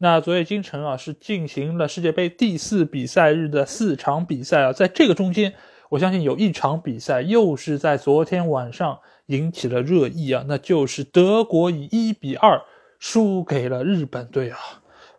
[0.00, 5.54] 那昨夜今晨啊，是进行了世界杯第四比赛日的四场比赛啊，在这个中间，
[5.88, 12.62] 我相信有一场比赛又是在昨天晚上引起了热议啊，那就是德国以一比二
[13.00, 14.56] 输给了日本队啊，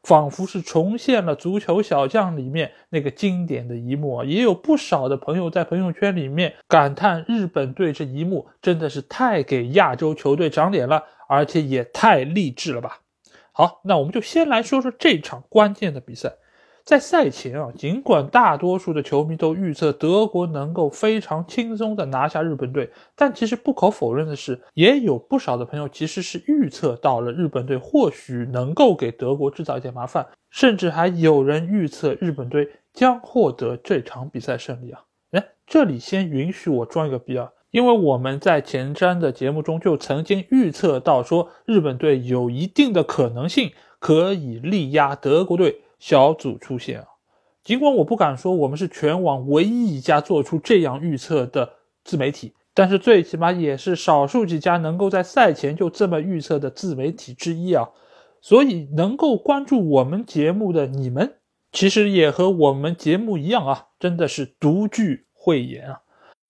[0.04, 13.02] 仿佛是重现了足球小将里面那个经典的一幕啊，也有不少的朋友在朋友圈里面感叹日本队这一幕真的是太给亚洲球队长脸了，而且也太励志了吧。
[13.60, 16.34] 好，那我们就先来说说这场关键的比赛。
[16.86, 35.02] 在赛前啊，尽管大多数的球迷都预测德国能够非常轻松的拿下日本队，但其实不可否认的是，也有不少的朋友其实是预测到了日本队或许能够给德国制造一点麻烦，甚至还有人预测日本队将获得这场比赛胜利啊。
[35.32, 37.52] 哎，这里先允许我装一个逼啊。
[37.72, 47.06] 因为我们在前瞻的节目中就曾经预测到说，日本队有一定的可能性可以力压德国队小组出线啊。
[47.64, 57.90] 尽管我不敢说我们是全网唯一一家做出这样预测的自媒体，但是最起码也是少数几家能够在赛前就这么预测的自媒体之一啊。
[58.42, 61.36] 所以能够关注我们节目的你们，
[61.72, 66.00] 其实也和我们节目一样啊，真的是独具慧眼啊。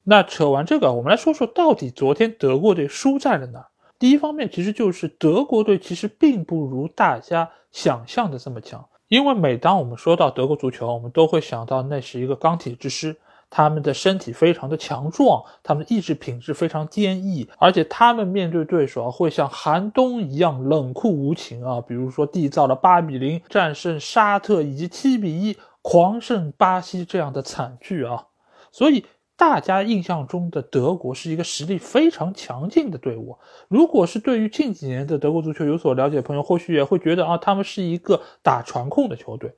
[0.03, 3.67] 那扯完这个，我们来说说到底昨天德国队输在了哪？
[3.99, 8.83] 第一方面，其实就是德国队其实并不如大家想象的这么强。
[9.09, 13.15] 因为每当我们说到德国足球，我们都会想到那是一个钢铁之师，
[13.49, 21.81] 他们的身体非常的强壮，他们的意志品质非常坚毅，而且他们面对对手啊会像寒冬一样冷酷无情啊。
[21.81, 28.27] 比如说缔造了八比零战胜沙特以及七比一狂胜巴西这样的惨剧啊，
[28.71, 29.05] 所以。
[29.39, 33.37] 大家印象中的德国是一个实力非常强劲的队伍。
[33.69, 39.55] 如果是对于近几年的德国足球有所了解的朋友，或许也会觉得啊，他们是一个打传控的球队。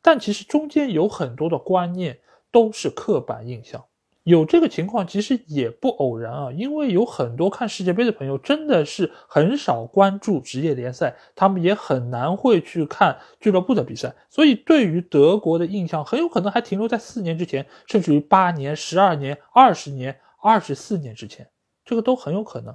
[0.00, 2.20] 但其实中间有很多的观念
[2.52, 3.84] 都是刻板印象。
[4.24, 21.50] 有这个情况其实也不偶然啊，因为有很多看世界杯的朋友真的是很少关注职业联赛，他们也很难会去看俱乐部的比赛，所以对于德国的印象很有可能还停留在四年之前，甚至于八年、十二年、二十年、二十四年之前，
[21.84, 22.74] 这个都很有可能。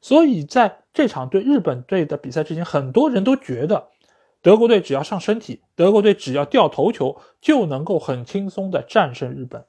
[0.00, 3.90] 所以在这场对日本队的比赛之前，很多人都觉得
[4.42, 9.64] 德国队只要上身体，德国队只要掉头球就能够很轻松的战胜日本。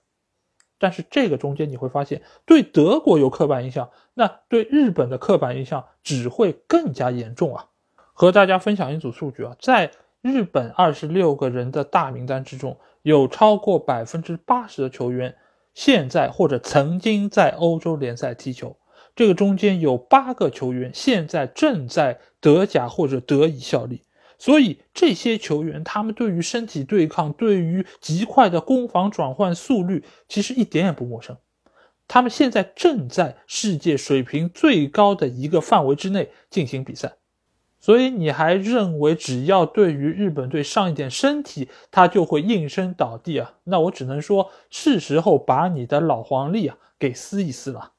[0.83, 7.67] 但是这个中间你会发现，对德国有刻板印象，那对日本的刻板印象只会更加严重啊！
[8.11, 15.37] 和大家分享一组数据啊，在日本二十六个人的大名单之中，有超过百分之八十的球员
[15.73, 18.75] 现在或者曾经在欧洲联赛踢球，
[19.15, 24.03] 这个中间有八个球员现在正在德甲或者德乙效力。
[24.43, 31.37] 所以这些球员，他们对于身体对抗，对于极快的攻防转换速率，其实一点也不陌生。
[32.09, 37.13] 他们现在正在世界水平最高的一个范围之内进行比赛。
[37.79, 43.53] 所以你还认为只要对于日本队上一点身体，他就会应声倒地啊？
[43.63, 47.93] 那我只能说，是时候把你的老黄历啊给撕一撕了。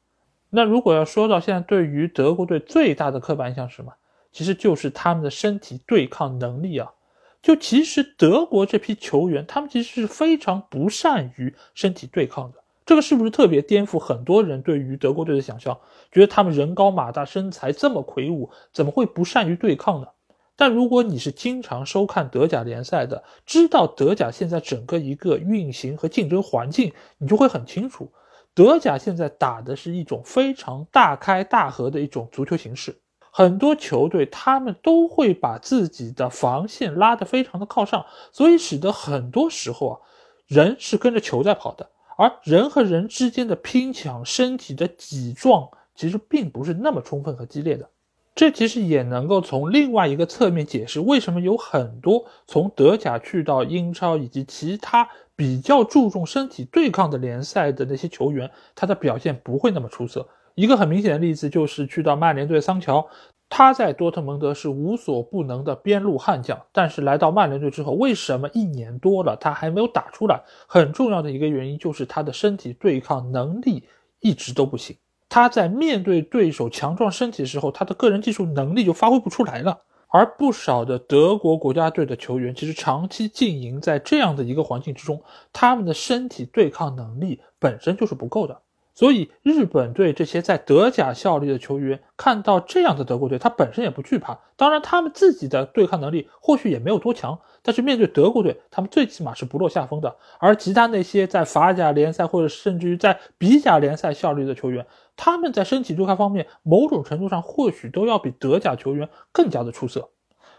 [0.50, 3.94] 那如果要说到现在对于德国队最大的刻板印象是什么？
[4.34, 6.92] 其实就是他们的身体对抗能力啊，
[7.40, 12.58] 就其实德国这批球员，他们其实是非常不善于身体对抗的。
[12.84, 15.78] 这个是不是特别颠覆很多人对于德国队的想象？
[16.10, 20.08] 觉得他们人高马大，身材这么魁梧，怎么会不善于对抗呢？
[20.56, 28.10] 但如果你是经常收看德甲联赛的，知道德甲现在整个一个运行和竞争环境，你就会很清楚，
[28.52, 32.96] 德甲现在打的是一种非常大开大合的一种足球形式。
[33.36, 39.98] 很多球队他们都会把自己的防线拉得非常的靠上，所以使得很多时候啊，
[40.46, 47.90] 人是跟着球在跑的，而人和人之间的拼抢、身体的挤撞，其实并不是那么充分和激烈的。
[48.36, 60.28] 这其实也能够从另外一个侧面解释，为什么有很多从德甲去到英超以及其他比较注重身体对抗的联赛的那些球员，他的表现不会那么出色。
[60.54, 63.06] 一个很明显的例子就是去到曼联队桑乔，
[63.48, 70.40] 他在多特蒙德是无所不能的边路悍将，但是来到曼联队之后，为什么一年多了他还没有打出来？
[70.66, 73.84] 很重要的一个原因就是他的身体对抗能力
[74.20, 74.96] 一直都不行。
[75.28, 79.80] 他在面对对手强壮身体的时候，他的个人技术能力就发挥不出来了。
[80.08, 85.20] 而不少的德国国家队的球员，其实长期经营在这样的一个环境之中，
[85.52, 88.60] 他们的身体对抗能力本身就是不够的。
[88.94, 94.38] 所以，日本队这些在德甲效力的球员看到这样的德国队，他本身也不惧怕。
[94.56, 100.16] 当然，他们自己的对抗能力或许也没有多强，但是面对德国队，他们最起码是不落下风的。
[100.38, 104.86] 而其他那些在法甲联赛或者甚至于在比甲联赛效力的球员，
[105.16, 110.10] 他们在身体对抗方面，某种程度上或许都要比德甲球员更加的出色。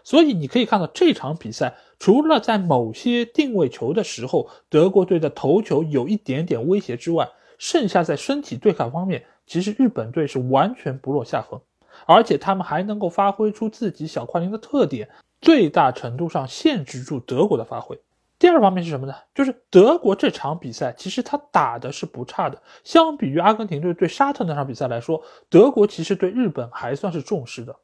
[0.04, 11.60] 所以，你可以看到这场比赛，除了在某些定位球的时候，德国队的头球有一点点威胁之外，剩下在身体对抗方面，其实日本队是完全不落下风，
[12.06, 15.08] 而且他们还能够发挥出自己小快灵的特点，
[15.40, 17.98] 最大程度上限制住德国的发挥。
[18.38, 19.14] 第二方面是什么呢？
[19.34, 27.74] 就是德国这场比赛其实他打的是不差的，相比于阿根廷队对沙特那场比赛来说，德国其实对日本还算是重视的。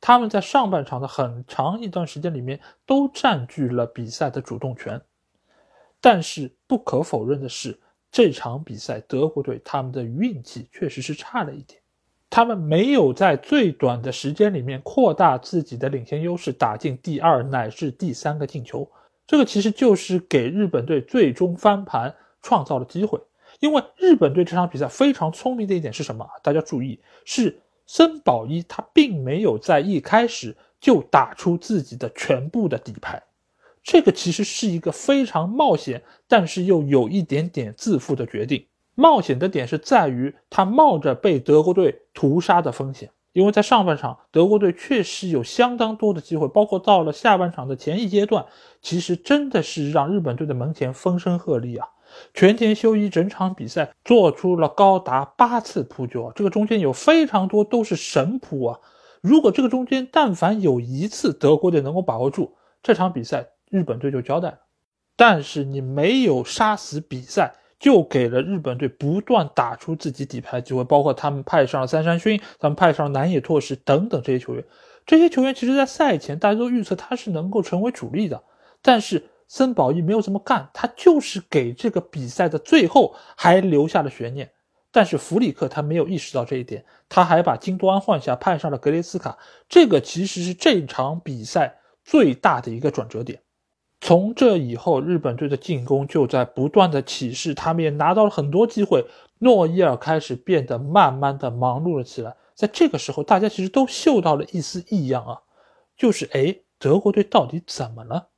[0.00, 5.00] 他们在上半场的很长一段时间里面都占据了比赛的主动权，
[6.00, 7.80] 但是不可否认的是。
[8.10, 11.80] 这场比赛，德国队他们的运气确实是差了一点，
[12.30, 18.90] 他们没有在最短的时间里面扩大自己的领先优势，打进第二乃至第三个进球。
[19.26, 23.20] 这个其实就是给日本队最终翻盘创造了机会。
[23.60, 26.26] 因为日本队这场比赛非常聪明的一点是什么？
[26.42, 33.22] 大家注意，是森保一他并没有在一开始就打出自己的全部的底牌。
[33.90, 38.66] 这个其实是一个非常冒险，但是又有一点点自负的决定。
[38.94, 48.44] 冒险的点是在于他冒着被德国队屠杀的风险，因为在上半场德国队确实有相当多的机会，包括到了下半场的前一阶段，
[48.82, 51.88] 其实真的是让日本队的门前风声鹤唳啊！
[52.34, 58.78] 全田修一整场比赛做出了高达八次扑救啊，这个中间有非常多都是神扑啊！
[59.22, 64.58] 如果这个中间但凡有一次德国队能够把握住这场比赛，日本队就交代了，
[65.16, 74.64] 但是你没有杀死比赛，就给了日本队不断打出自己底牌的机会，包括他们派上了三山勋，他们派上了南野拓实等等这些球员。
[75.06, 78.42] 这些球员其实，在赛前大家都预测他是能够成为主力的，
[78.82, 84.50] 但是森保一没有这么干，他就是给这个比赛的最后还留下了悬念。
[84.90, 89.38] 但是弗里克他没有意识到这一点，他还把金多安换下，派上了格雷斯卡，
[89.68, 93.40] 这个其实是这场比赛最大的一个转折点。
[94.00, 99.04] 从这以后，日本队的进攻就在不断的起势，他们也拿到了很多机会。
[99.40, 102.34] 诺伊尔开始变得慢慢的忙碌了起来。
[102.54, 105.40] 在这个时候，大家其实都嗅到了一丝异样啊，
[105.96, 108.28] 就是哎，德国队到底怎么了？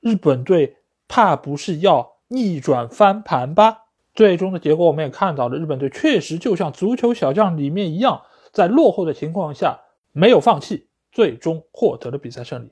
[0.00, 3.84] 日本队怕不是要逆转翻盘吧？
[4.12, 8.22] 最终的结果我们也看到了，日本队确实就像足球小将里面一样，
[8.52, 9.80] 在落后的情况下
[10.12, 12.70] 没有放弃，最终获得了比赛胜利。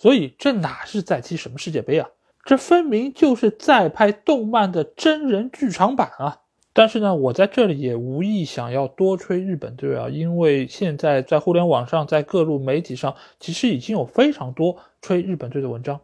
[0.00, 2.08] 所以这哪是在踢什么世界杯啊？
[2.46, 6.38] 这分明就是在拍动漫的真人剧场版啊！
[6.72, 16.00] 但是呢，我在这里也无意想要多吹日本队啊，因为现在在互联网上，在各路媒体上，其实已经有非常多吹日本队的文章。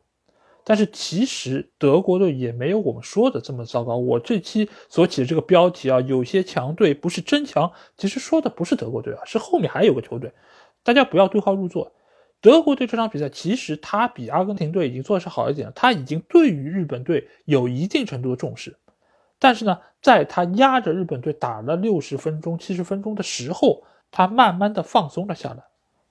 [0.63, 3.97] 但是其实德国队也没有我们说的这么糟糕。
[3.97, 10.31] 我这期所起的这个标题啊，有些强队不是真强，其实说的不是德国队啊，是后面还有个球队，
[10.83, 11.93] 大家不要对号入座。
[12.41, 18.77] 德国队这场比赛其实他比阿根廷队已经做的是好一点，他已经对于日本队有一定程度的重视。
[19.39, 25.65] 但是呢，在他压着日本队打了六十分钟、七十分钟的时候，他慢慢的放松了下来，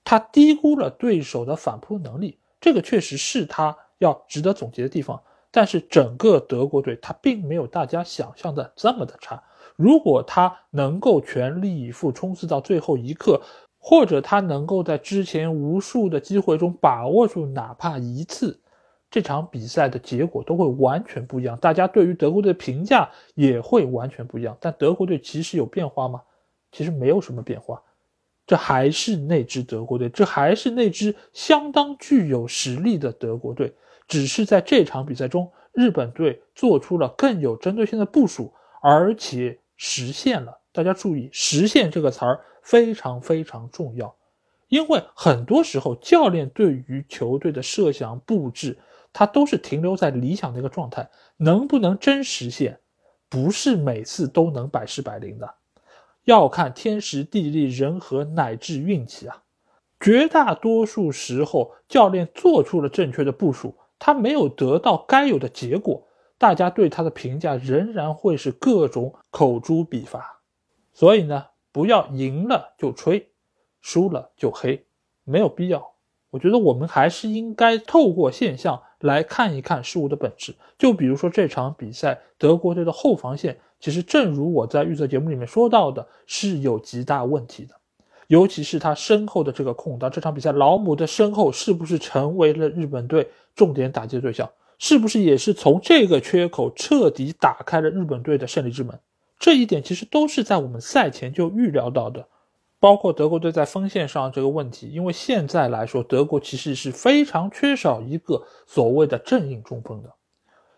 [0.04, 5.20] 他低估了对手的反扑能力，这个确实是他要值得总结的地方。
[5.50, 9.42] 但是整个德国队他并没有大家想象的这么的差，
[9.74, 13.40] 如果他能够全力以赴冲刺到最后一刻。
[13.88, 18.58] 或者他能够在之前无数的机会中把握住哪怕一次，
[19.08, 21.56] 这场比赛的结果都会完全不一样。
[21.58, 24.56] 大家对于德国队的评价也会完全不一样。
[24.60, 26.20] 但德国队其实有变化吗？
[26.72, 27.80] 其实没有什么变化，
[28.44, 33.72] 这还是那支德国队，这还是那支相当具有实力的德国队。
[34.08, 38.52] 只是在这场比赛中，日本队做出了更有针对性的部署，
[38.82, 40.58] 而且实现了。
[40.72, 42.40] 大家注意，“实现”这个词儿。
[42.66, 44.16] 非常非常重要，
[44.66, 48.76] 因为很多时候教练对于球队的设想布置，
[49.12, 52.80] 他都是停留在理想的一个状态，能不能真实现，
[53.28, 55.54] 不是每次都能百试百灵的，
[56.24, 59.44] 要看天时地利人和乃至运气啊。
[60.00, 66.04] 绝大多数时候，教练做出了正确的部署，他没有得到该有的结果，
[66.36, 70.40] 大家对他的评价仍然会是各种口诛笔伐。
[70.92, 71.46] 所以呢，
[71.76, 73.28] 不要赢了就吹，
[73.82, 74.86] 输了就黑，
[75.24, 75.92] 没有必要。
[76.30, 80.54] 我觉得我们还是应该透过现象来看一看事物的本质。
[80.78, 87.74] 就比如说这场比赛，德国队的后防线，其实正如我在预测节目里面说到的，是有极大问题的。
[88.28, 94.50] 尤其是他身后的这个空档，这场比赛老姆的身后是不是成为了日本队重点打击对象？
[94.78, 98.98] 是不是也是从这个缺口彻底打开了日本队的胜利之门？
[99.38, 102.26] 这一点其实都是在我们赛前就预料到的。
[102.78, 110.10] 包括德国队在锋线上这个问题，因为现在来说，德国其实是非常缺少一个所谓的正印中锋的。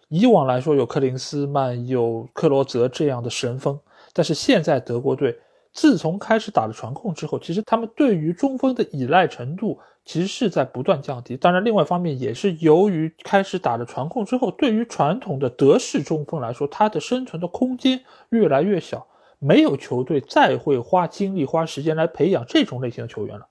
[0.08, 3.78] 以往来说有克林斯曼、有克罗泽这样的神锋，
[4.12, 5.38] 但是现在德国队。
[5.72, 11.36] 自从开始打了传控之后，其实他们对于中锋的依赖程度其实是在不断降低。
[11.36, 19.06] 当然，另外一方面也是由于开始打了传控之后，对于传统的德式中锋来说，他的生存的空间越来越小，
[19.38, 23.46] 没有球队再会花精力花时间来培养这种类型的球员了。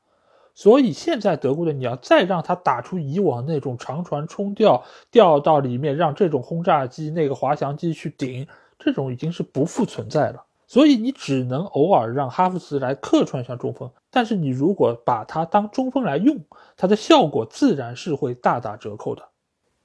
[0.54, 8.48] 所以现在德国的你要再让他打出以往那种长传冲吊吊到里面，让这种轰炸机、那个滑翔机去顶，
[8.80, 10.47] 这种已经是不复存在了。
[10.68, 16.38] 所以你只能偶尔让哈弗茨来客串一下中锋，但是你如果把他当中锋来用，
[16.76, 19.24] 他的效果自然是会大打折扣的。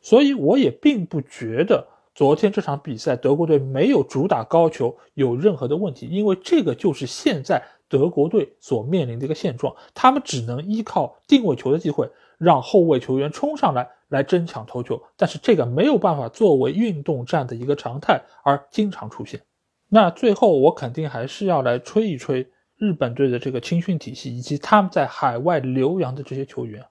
[0.01, 19.41] 所以我也并不觉得昨天这场比赛德国队没有主打高球有任何的问题，因为这个就是现在德国队所面临的一个现状，他们只能依靠定位球的机会，让后卫球员冲上来来争抢头球，但是这个没有办法作为运动战的一个常态而经常出现。
[19.95, 26.83] 那最后，我肯定还是要来吹一吹日本队的这个青训体系，以及他们在海外留洋的这些球员。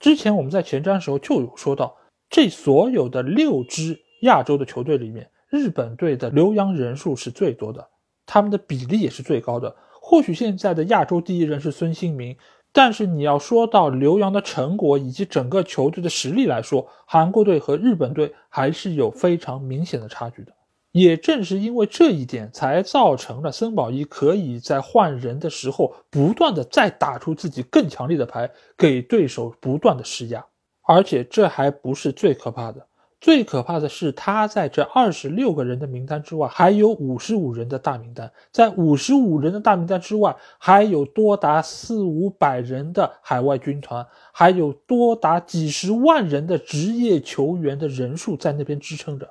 [0.00, 1.96] 之前我们在前瞻时候就有说到，
[2.28, 7.88] 这所有的六支亚洲的球队里面，日本队的留洋人数是最多的，
[8.26, 9.76] 他们的比例也是最高的。
[10.02, 12.36] 或许现在的亚洲第一人是孙兴民，
[12.72, 20.52] 但是你要说到留洋的成果以及整个球队的实力来说，韩国队和日本队还是有非常明显的差距的。
[20.92, 30.44] 也正是因为这一点，才造成了森保一可以在换人的时候，不断的再打出自己更强力的牌，给对手不断的施压。
[30.82, 32.86] 而且这还不是最可怕的，
[33.20, 38.32] 最可怕的是他在这二十六个人的名单之外，还有五十五人的大名单。
[38.50, 49.30] 在五十五人的大名单之外，还有多达四五百人的海外军团，还有多达几十万人的职业球员的人数在那边支撑着。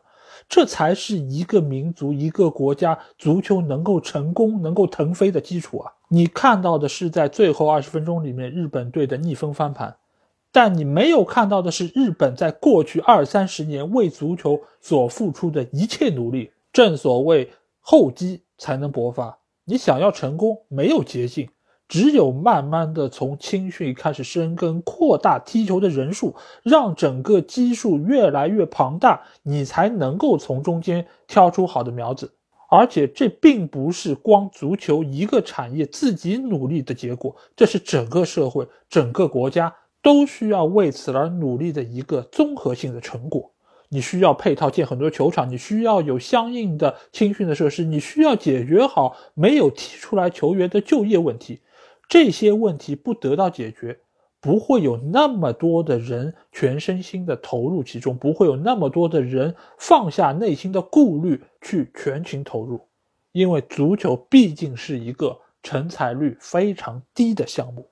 [0.49, 5.91] 这才是一个民族、一个国家足球能够成功、能够腾飞的基础啊！
[6.07, 9.95] 你看到的是在最后二十分钟里面日本队的逆风翻盘，
[10.51, 16.51] 但你没有看到的是日本在过去二三十年为足球所付出的一切努力。
[16.71, 21.49] 正所谓厚积才能薄发，你想要成功，没有捷径。
[21.87, 32.33] 只有慢慢的从青训开始深耕，扩大踢球的人数，让整个基数越来越庞大，你才能够从中间挑出好的苗子。
[32.69, 43.53] 而且这并不是光足球一个产业自己努力的结果，这是整个社会、整个国家都需要为此而努力的一个综合性的成果。
[43.87, 51.61] 你需要配套建很多球场，你需要有相应的青训的设施，你需要解决好没有踢出来球员的就业问题。
[52.07, 53.99] 这些问题不得到解决，
[54.39, 62.79] 不会有那么多的人全身心的投入其中，不会有那么多的人放下内心的顾虑去全情投入，
[63.31, 67.87] 因为足球毕竟是一个成才率非常低的项目。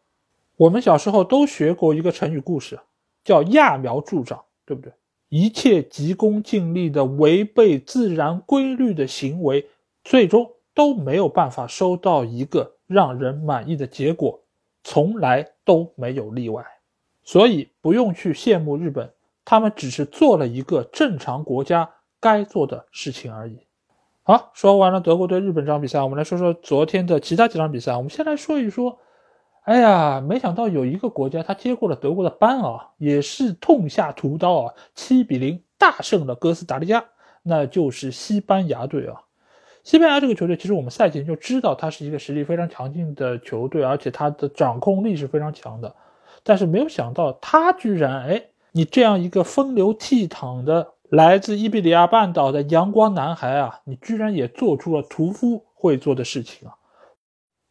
[0.55, 2.79] 我们小时候都学过一个成语故事，
[3.25, 4.93] 叫揠苗助长，对不对？
[5.27, 9.67] 一切急功近利的违背自然规律的行为，
[10.03, 12.74] 最终都没有办法收到一个。
[12.87, 14.39] 让人满意的结果，
[14.83, 16.63] 从来都没有例外，
[17.23, 19.11] 所以不用去羡慕日本，
[19.43, 21.89] 他们只是做了一个正常国家
[22.19, 23.59] 该做的事情而已。
[24.23, 27.95] 好，说完了德国对日本这场比赛，我们来说说昨天的其他几场比赛。
[27.95, 28.97] 我们先来说一说，
[29.63, 37.05] 哎呀，没想到有一个国家他接过了德国的班啊，也是痛下屠刀啊，七比零大胜了哥斯达黎加，
[37.43, 39.24] 那就是西班牙队啊。
[39.85, 45.95] 西班牙这个球队，其实我们赛前就知道，他是一个实力非常强劲的球队，而且他的掌控力是非常强的。
[46.43, 56.73] 但是没有想到，他居然，哎，你这样一个风流倜傥的来自伊比利亚半岛的阳光男孩啊，你居然也做出了屠夫会做的事情啊！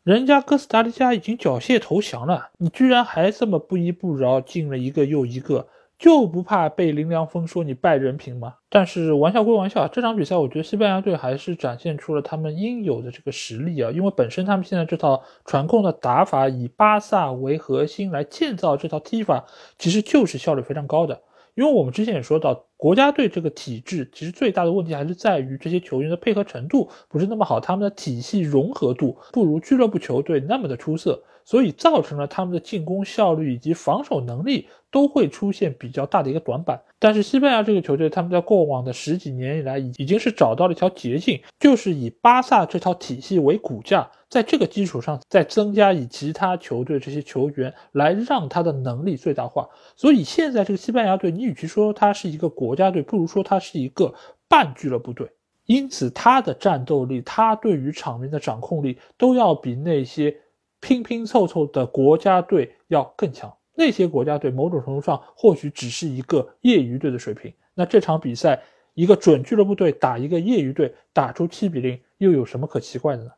[0.04, 5.66] 人家哥斯达黎加已经缴械投降了，你居然还这么不依不饶，进了一个又一个，
[5.98, 8.54] 就不怕被林良锋说你败人品吗？
[8.68, 19.44] 但是玩笑归玩笑，这场比赛我觉得西班牙队还是展现出了他们应有的这个实力啊，因为本身他们现在这套传控的打法，以巴萨为核心来建造这套踢法，
[19.78, 21.22] 其实就是效率非常高的。
[21.54, 36.80] 因为我们之前也说到，国家队这个体制其实最大的问题还是在于这些球员的配合程度不是那么好，他们的体系融合度不如俱乐部球队那么的出色，所以造成了他们的进攻效率以及防守能力都会出现比较大的一个短板。
[36.98, 44.10] 但是西班牙这个球队，他们在过往的十几年以来，已已经是找到了一条捷径，就是以巴萨这套体系为骨架。
[44.30, 49.68] 在这个基础上，再增加以其他球队这些球员来让他的能力最大化。
[49.94, 54.12] 所以现在这个西班牙队，你与其说它是一个国家队，不如说它是一个
[54.48, 55.28] 半俱乐部队。
[55.66, 60.36] 因此，他的战斗力，他对于场面的掌控力，都要比那些
[60.84, 63.50] 拼拼凑凑的国家队要更强。
[63.74, 67.50] 那些国家队某种程度上或许只是一个业余队的水平。
[67.72, 68.62] 那这场比赛，
[68.92, 73.30] 一个准俱乐部队打一个业余队，打出七比零，又有什么可奇怪的呢？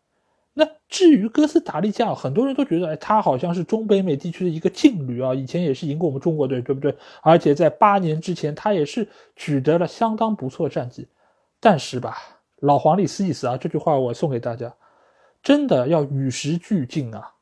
[0.54, 6.92] 那至于哥斯达黎加，很多人都觉得，哎，他好像是中北美地区的一个劲旅啊，以前也是赢过我们中国队，对不对？
[7.22, 11.06] 而且在八年之前，他也是取得了相当不错战绩。
[11.60, 12.18] 但是吧，
[12.60, 14.74] 老黄历思一思啊，这句话我送给大家，
[15.42, 17.32] 真的要与时俱进啊。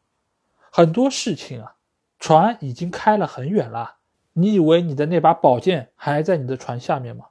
[0.77, 1.77] 很多事情啊，
[2.19, 3.99] 船已经开了很远了，
[4.33, 7.27] 你以为你的那把宝剑还在你的船下面吗？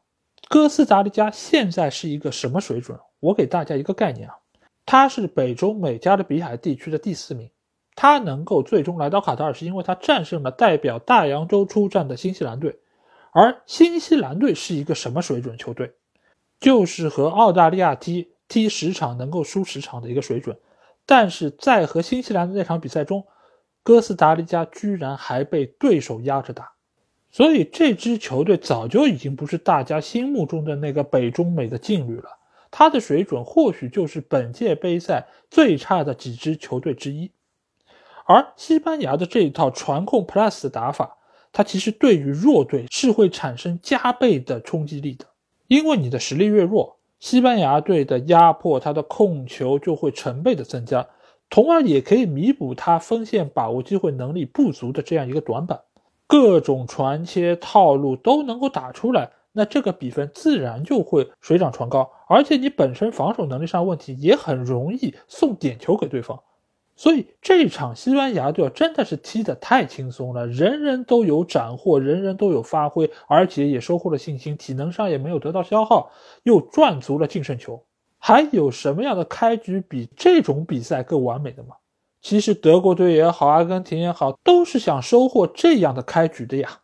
[0.48, 2.98] 哥斯达黎加现在是一个什么水准？
[3.20, 4.38] 我给大家一个概念啊。
[4.86, 7.50] 他是北中美加勒比海地区的第四名，
[7.96, 12.80] 他能够最终来到卡塔尔，是因为他战胜了代表大洋洲出战的新西兰队。
[13.34, 15.96] 而新西兰队是一个什么水准球队？
[16.62, 20.58] 就是和澳大利亚踢踢十场能够输十场的一个水准。
[21.06, 23.26] 但是在和新西兰的那场比赛中，
[23.84, 26.72] 哥斯达黎加居然还被对手压着打，
[27.30, 32.40] 所以这支球队早就已经不是大家心目中的那个北中美的劲旅了。
[32.72, 37.30] 他的水准或许就是本届杯赛最差的几支球队之一，
[38.26, 41.18] 而西班牙的这一套传控 plus 的打法，
[41.52, 45.26] 它其实对于弱队是会产生加倍的冲击力的，
[45.68, 51.06] 因为你的实力越弱，西班牙队的压迫，他的控球就会成倍的增加，
[51.54, 55.80] 从而也可以弥补他锋线把握机会能力不足的这样一个短板，
[56.26, 59.30] 各种传切套路都能够打出来。
[59.52, 66.42] 那这个比分自然就会水涨船高，而且你本身防守能力上问题也很容易送点球给对方，
[66.96, 76.10] 所以这场西班牙队真的是踢得太轻松了，人人都有斩获，人人都有发挥，而且也收获了信心，体能上也没有得到消耗，
[76.42, 77.84] 又赚足了净胜球，
[78.26, 81.76] 还有什么样的开局比这种比赛更完美的吗？
[82.22, 86.80] 其实德国队也好，阿根廷也好，都是想收获这样的开局的呀。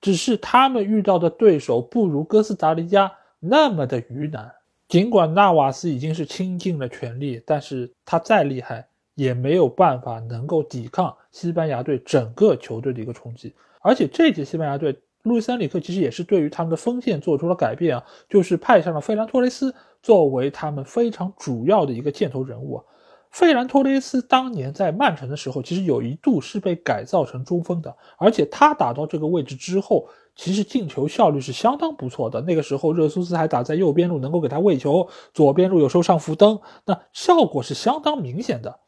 [0.00, 4.52] 只是他们遇到的对手不如哥斯达黎加那么的鱼难。
[4.88, 13.54] 尽管纳瓦斯已经是倾尽了全力，但是他再厉害也没有办法能够抵抗西班牙队整个球队的一个冲击。
[13.80, 22.76] 而且这届西班牙队，路易斯安里克其实也是对于他们的锋线做出了改变啊，就是派上了费兰托雷斯作为他们非常主要的一个箭头人物。
[22.76, 22.84] 啊
[23.30, 32.40] 费兰托雷斯当年在曼城的时候，其实有一度是被改造成中锋的，而且他打到这个位置之后，其实进球效率是相当不错的。
[32.40, 38.80] 那个时候热苏斯还打在右边路，能够给他喂球；左边路有时候上福登，那效果是相当明显的。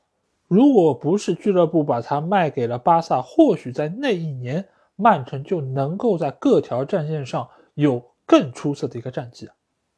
[0.49, 4.67] 如果不是俱乐部把他卖给了巴萨，或许在那一年
[5.01, 9.49] 曼城就能够在各条战线上有更出色的一个战绩。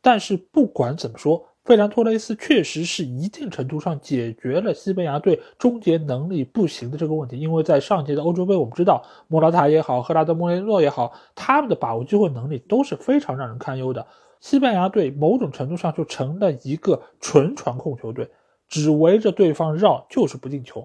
[0.01, 1.47] 但是不管怎么说。
[1.65, 14.05] 费兰托雷斯确实是一定程度上解决了西班牙队终结能力不行的这个问题，因为在上届的欧洲杯，我们知道莫拉塔也好，赫拉德莫雷诺也好，他们的把握机会能力都是非常让人堪忧的。
[14.41, 18.29] 西班牙队某种程度上就成了一个纯传控球队，
[18.69, 20.85] 只围着对方绕就是不进球。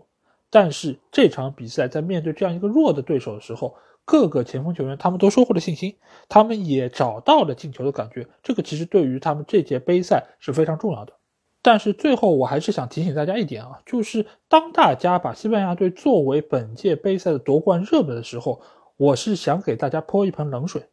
[0.51, 3.75] 但是这场比赛在面对这样一个弱的对手的时候，
[4.07, 5.97] 各个前锋球员他们都收获了信心，
[6.29, 8.25] 他们也找到了进球的感觉。
[8.41, 11.11] 这个其实对于他们这届杯赛是非常重要的。
[11.61, 18.61] 但是最后我还是想提醒大家一点啊，就是当大家把西班牙队作为本届杯赛的夺冠热门的时候，
[18.95, 20.83] 我是想给大家泼一盆冷水。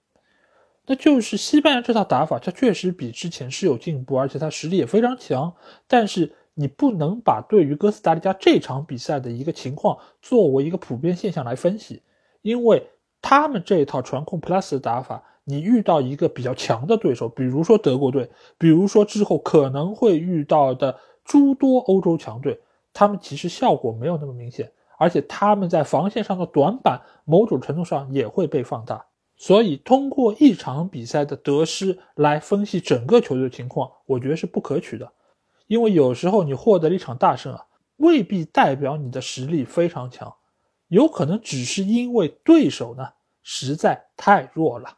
[0.87, 5.55] 那就是西班牙这套打法，它确实比之前是有进步，而且它实力也非常强。
[5.87, 12.03] 但是你不能把对于哥斯达黎加这场比赛的一个情况作为一个普遍现象来分析，
[12.43, 12.89] 因为。
[13.27, 22.61] 他们这一套传控 plus 的打法，你遇到一个比较强的对手，比如说德国队，比如说之后可能会遇到的诸多欧洲强队，
[22.93, 29.07] 他们其实效果没有那么明显，而且他们在防线上的短板，某种程度上也会被放大。
[29.37, 35.11] 所以，通过一场比赛的得失来分析整个球队情况，我觉得是不可取的。
[35.67, 37.65] 因为有时候你获得了一场大胜啊，
[37.97, 40.35] 未必代表你的实力非常强，
[40.89, 43.09] 有可能只是因为对手呢
[43.45, 44.97] 实在太弱了。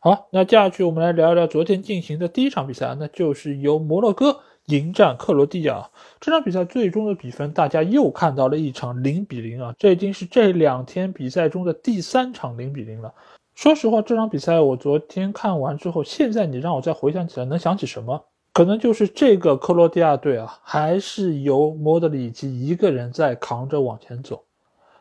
[0.00, 5.90] 好，那接下去我们来聊一聊昨天进行的第一场比赛，那就是由摩洛哥迎战克罗地亚。
[6.20, 13.14] 这场比赛最终的比分，大家又看到了一场零比零啊，这已经是这两天比赛中的第三场零比零了。
[13.54, 18.24] 说实话，这场比赛我昨天看完之后，现在你让我再回想起来，能想起什么？
[18.54, 24.42] 可能就是这个克罗地亚队啊，还是由莫德里奇一个人在扛着往前走。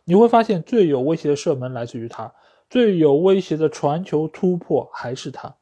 [0.04, 2.34] 你会发现，最有威胁的射门来自于他。
[2.70, 5.56] 最有威胁的传球突破还是他，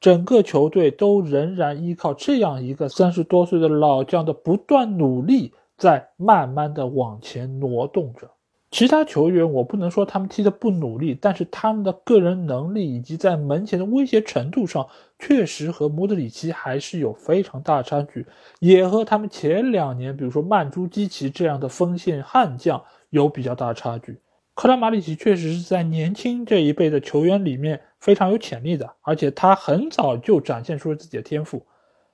[0.00, 8.30] 整个球队都仍然依靠这样一个三十多岁的老将的不断努力，在慢慢的往前挪动着。
[8.70, 14.86] 其他球员我不能说他们踢的不努力，但是他们的个人能力以及在门前的威胁程度上，
[15.18, 18.26] 确实和莫德里奇还是有非常大差距，
[18.58, 24.18] 也和他们前两年，比如说曼朱基奇这样的锋线悍将有比较大差距。
[24.56, 31.66] 克拉马里奇确实是在年轻这一辈的球员里面非常有潜力的，而且他很早就展现出了自己的天赋。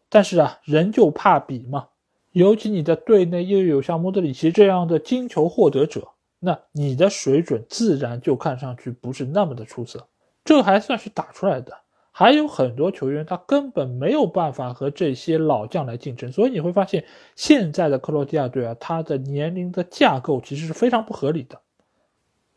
[0.08, 1.86] 但是啊，人就怕比嘛，
[2.32, 6.08] 尤其你的队内又有像莫德里奇这样的金球获得者，
[6.40, 10.08] 那你的水准自然就看上去不是那么的出色。
[10.44, 11.72] 这还算是打出来的，
[12.10, 16.32] 还有很多球员他根本没有办法和这些老将来竞争。
[16.32, 17.04] 所以你会发现，
[17.36, 21.60] 现在的克罗地亚队啊，他的年龄的架构其实是非常不合理的。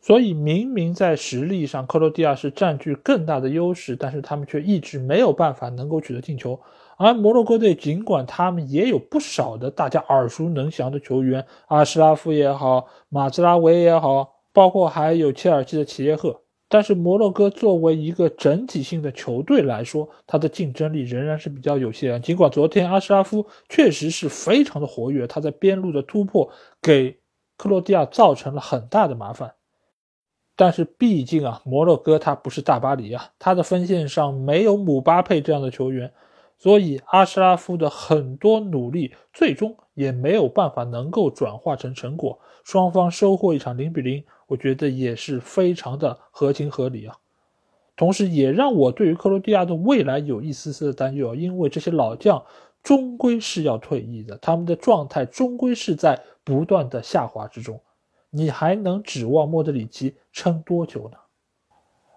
[0.05, 6.59] 所以，明明在实力上，克罗地亚是占据更大的优势，但是他们却一直没有办法能够取得进球。
[6.95, 16.39] 而摩洛哥队尽管他们也有不少的大家耳熟能详的球员，阿什拉夫也好，马兹拉维也好，包括还有切尔西的齐耶赫，
[16.69, 22.21] 但是摩洛哥作为一个整体性的球队来说，他的竞争力仍然是比较有限。
[22.21, 27.17] 尽管昨天阿什拉夫确实是非常的活跃，他在边路的突破给
[27.57, 29.54] 克罗地亚造成了很大的麻烦。
[30.55, 36.13] 但是毕竟啊，摩洛哥他不是大巴黎啊，他的锋线上没有姆巴佩这样的球员，
[36.57, 47.17] 所以阿什拉夫的很多努力最终也没有办法能够转化成成果，双方收获一场零比零，我觉得也是非常的合情合理啊。
[47.97, 52.43] 同时，也让我对于克罗地亚的未来有一丝丝的担忧，因为这些老将
[52.83, 57.79] 终归是要退役的，他们的状态终归是在不断的下滑之中。
[58.35, 61.17] 你还能指望莫德里奇撑多久呢？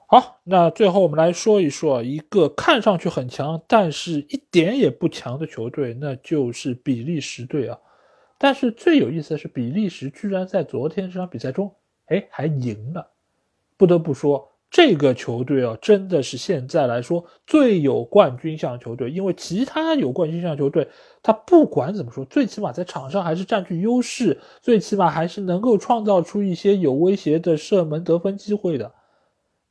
[0.09, 7.78] 好，那最后我们来说一说一个看上去很强，但是一点也不强的球队，那就是比利时队啊。
[8.37, 11.72] 但是最有意思的是，比利时居然在昨天这场比赛中，
[12.07, 13.11] 哎，还赢了。
[13.76, 14.47] 不得不说。
[14.70, 20.87] 这个球队啊，真的是现在来说最有冠军相球队，因为其他有冠军相球队，
[21.22, 28.92] 他不管怎么说，最起码在场上还是占据优势，最起码还是能够创造出一些有威胁的射门得分机会的。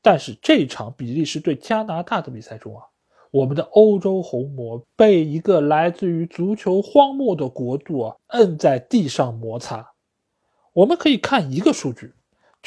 [0.02, 2.84] 但是这场比利时对加拿大的比赛中啊，
[3.30, 9.92] 我们的欧洲红魔被一个来自于足球荒漠的国度啊摁在地上摩擦。
[10.74, 12.14] 我们可以看一个数据。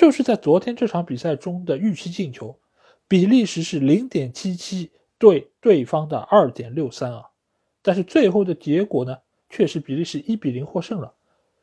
[0.00, 2.58] 就是在昨天这场比赛中的预期进球，
[3.06, 7.24] 比利时是零点七七对对方的二点六三啊，
[7.82, 9.18] 但是最后的结果呢，
[9.50, 11.12] 却是比利时一比零获胜了。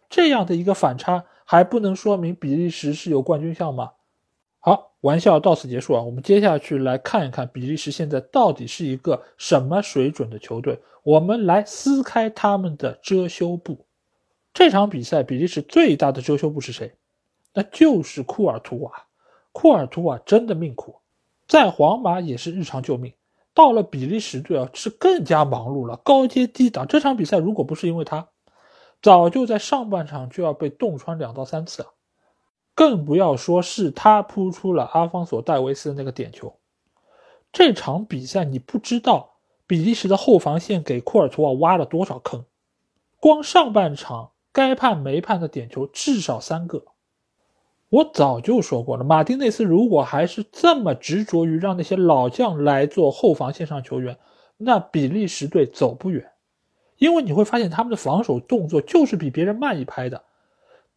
[0.07, 3.93] 这样的一个反差，还不能说明比利时是有冠军相吗？
[4.59, 10.79] 好，玩笑到此结束啊，我们接下去来看一看比利时现在到底是一个什么水准的球队。
[11.01, 13.87] 我们来撕开他们的遮羞布。
[14.53, 16.93] 这场比赛，比利时最大的遮羞布是谁？
[17.57, 19.07] 那就是库尔图瓦，
[19.51, 21.01] 库尔图瓦真的命苦，
[21.47, 23.15] 在皇马也是日常救命，
[23.55, 26.85] 到了比利时队啊是更加忙碌了，高接低挡。
[26.87, 28.27] 这场比赛如果不是因为他，
[29.01, 31.93] 早就在上半场就要被洞穿两到三次了，
[32.75, 36.59] 更不要说是他扑出了阿方索戴维斯的那个点球。
[37.51, 42.45] 这场比赛你不知道比利时的后防线给库尔图瓦挖了多少坑，
[43.19, 46.85] 光上半场该判没判的点球至少三个。
[47.89, 54.17] 我早就说过了，马丁内斯如果还是这么执着于让那些老将来做后防线上球员，
[54.57, 56.31] 那比利时队走不远。
[56.97, 60.23] 因为你会发现他们的防守动作就是比别人慢一拍的。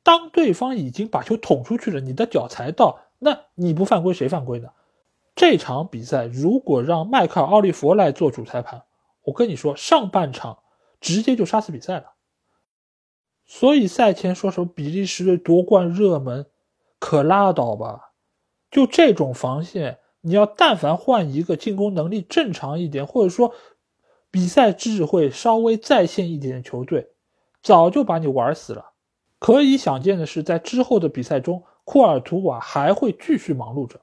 [0.02, 4.70] 当对方已经把球捅出去了，你的脚才到，那你不犯规谁犯规呢？
[5.36, 8.82] 这场比赛如果让迈克尔·奥利弗来做主裁判，
[9.24, 10.58] 我跟你说，上半场
[11.00, 12.14] 直接就杀死比赛了。
[13.46, 16.46] 所以赛前说什么比利时队夺冠热门，
[17.00, 18.12] 可拉倒吧！
[18.70, 23.52] 就这种防线，你要但凡换一个进攻能力正常一点，或者说
[24.30, 27.08] 比赛智慧稍微在线一点的球队，
[27.62, 28.92] 早就把你玩死了。
[29.40, 33.98] 可以想见的是，在之后的比赛中，库尔图瓦还会继续忙碌着。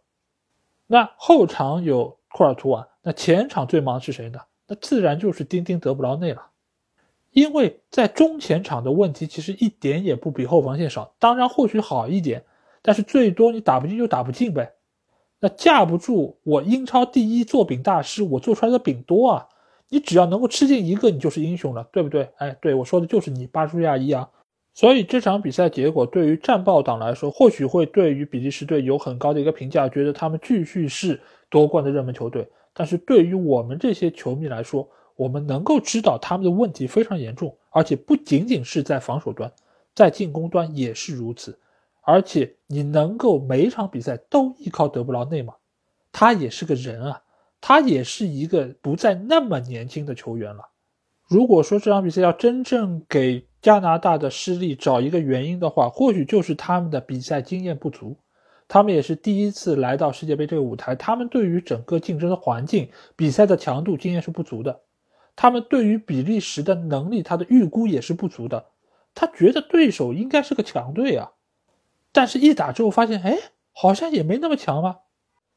[0.88, 4.39] 那后场有库尔图瓦，那前场最忙是谁呢？
[4.65, 6.47] 那自然就是丁丁德布劳内了。
[7.31, 12.43] 因为在中前场的问题其实一点也不比后防线少，当然或许好一点，
[12.88, 14.71] 但是最多你打不进就打不进呗。
[15.41, 19.50] 那架不住我英超第一做饼大师，我做出来的饼多啊！
[19.89, 22.30] 你只要能够吃进一个，你就是英雄了，对不对？
[22.38, 24.30] 哎，对我说的就是你巴舒亚伊啊。
[24.73, 31.19] 所以这场比赛结果对于战报党来说，或许会对于比利时队有很高的一个评价，觉得他们继续是
[31.50, 32.47] 夺冠的热门球队。
[32.73, 39.52] 但是对于我们这些球迷来说，我们能够知道他们的问题非常严重，而且不仅仅是在防守端，
[39.93, 41.60] 在进攻端也是如此。
[42.08, 45.56] 而且你能够每一场比赛都依靠德布劳内吗？
[46.13, 47.22] 他也是个人啊，
[47.60, 50.70] 他也是一个不再那么年轻的球员了。
[51.28, 58.15] 如果说这场比赛要真正给加拿大的失利找一个原因的话，或许就是他们的比赛经验不足。
[58.70, 64.80] 他们也是第一次来到世界杯这个舞台，他们对于整个竞争的环境、比赛的强度经验是不足的。
[65.36, 68.65] 他们对于比利时的能力，他的预估也是不足的。
[69.13, 71.32] 他觉得对手应该是个强队啊，
[72.12, 73.38] 但是一打之后发现，哎，
[73.72, 74.98] 好像也没那么强吗？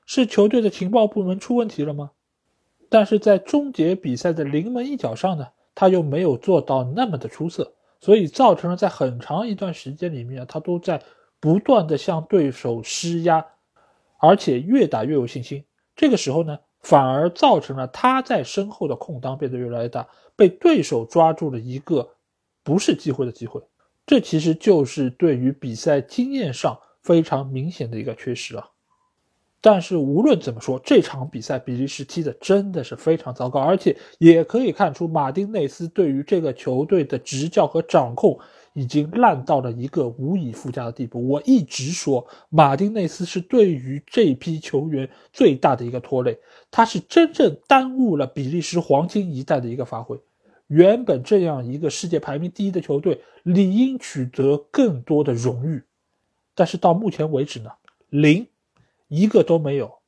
[0.06, 2.10] 是球队的情报部门出问题了吗？
[2.88, 11.02] 但是在终结比赛的临门一脚上呢，他又没有做到那么的出色，所以造成了在很长一段时间里面，他都在
[11.38, 13.46] 不断的向对手施压，
[14.18, 15.64] 而且越打越有信心。
[15.94, 16.58] 这个时候呢？
[16.82, 22.08] 反而造成了他在身后的空当变得越来越大，被对手抓住了一个
[22.62, 23.60] 不是机会的机会，
[24.10, 28.68] 这其实就是对于比赛经验上非常明显的一个缺失啊。
[29.60, 38.36] 但是无论怎么说，这场比赛比利时踢的真的是非常糟糕，而且也可以看出马丁内斯对于这个球队的执教和掌控。
[38.72, 41.26] 已经烂到了一个无以复加的地步。
[41.26, 46.38] 我一直说，马丁内斯是对于这批球员最大的一个拖累，
[46.70, 50.16] 他是真正耽误了比利时黄金一代的一个发挥。
[50.70, 55.82] 原本这样一个世界排名第一的球队，理应取得更多的荣誉，
[56.54, 57.72] 但是到目前为止呢，
[58.08, 58.46] 零，
[59.08, 59.98] 一个都没有。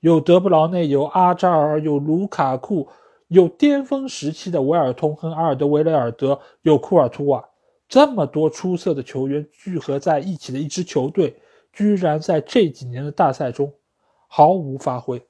[0.00, 2.88] 有德布劳内，有阿扎尔，有卢卡库，
[3.28, 7.46] 有巅峰时期的维尔通亨、阿尔德维雷尔德，有库尔图瓦。
[7.86, 11.36] 这么多出色的球员聚合在一起的一支球队，
[11.74, 13.74] 居然在这几年的大赛中
[14.28, 15.22] 毫无发挥。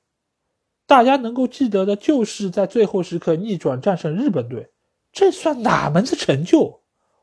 [0.87, 4.71] 大家能够记得的就是在最后时刻逆转战胜日本队，
[5.17, 6.81] 这算哪门子成就？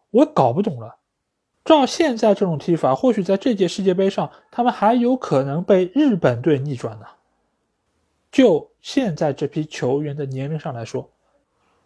[0.09, 0.95] 我搞不懂了。
[1.63, 7.05] 照现在这种踢法，或许在这届世界杯上，他们还有可能被日本队逆转呢。
[8.31, 11.07] 就现在这批球员的年龄上来说。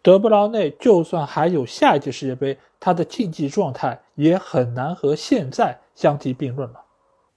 [0.00, 6.80] 德布劳内就算还有下一届世界杯，他的竞技状态也很难和现在相提并论了。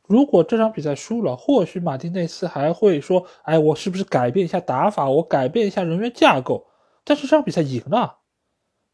[0.07, 6.67] 如果这场比赛输了，或许马丁内斯还会说：“哎，我是不是改变一下打法，我改变一下人员架构？”
[7.03, 8.19] 但是这场比赛赢了，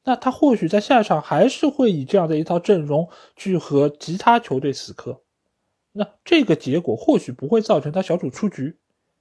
[0.08, 5.20] 那他或许在下一场还是会以这样的一套阵容去和其他球队死磕。
[5.91, 8.78] 那这个结果或许不会造成他小组出局，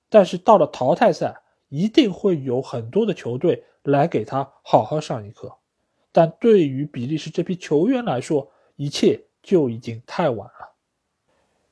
[0.08, 3.64] 但是到了淘汰赛，一定会有很多的球队。
[3.86, 5.58] 来给他好好上一课，
[6.10, 10.74] 但对于比利时这批球员来说，一切就已经太晚了。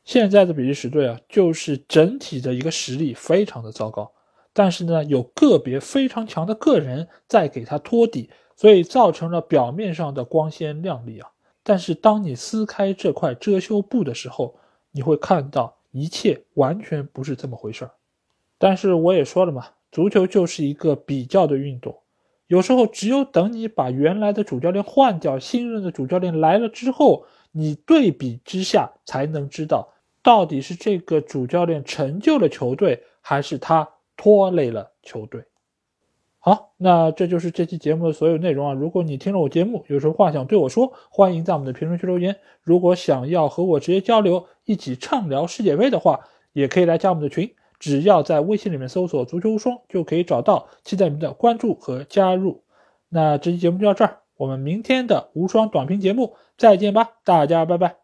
[0.05, 4.12] 现在的比利时队啊，就是整体的一个实力非常的糟糕，
[4.53, 11.30] 但是呢，有个别非常强的个人在给他托底，所以造成了表面上的光鲜亮丽啊。
[11.62, 14.56] 但是当你撕开这块遮羞布的时候，
[14.90, 17.90] 你会看到一切完全不是这么回事儿。
[18.58, 21.98] 但是我也说了嘛，足球就是一个比较的运动。
[22.46, 29.88] 有时候，只有等你把原来的主教练换掉，新任的主教练来了之后，你对比之下才能知道，
[30.22, 35.42] 到底是这个主教练成就了球队，还是他拖累了球队。
[36.46, 38.74] 好，那这就是这期节目的所有内容啊！
[38.74, 42.37] 如果你听了我节目，有什么话想对我说，欢迎在我们的评论区留言。
[42.61, 46.20] 如果想要和我直接交流，一起畅聊世界杯的话，
[46.52, 47.50] 也可以来加我们的群。
[47.78, 52.62] 只要在微信里面搜索“足球无双”就可以找到，期待您的关注和加入。
[53.09, 58.03] 那这期节目就到这儿，我们明天的无双短评节目再见吧，大家拜拜。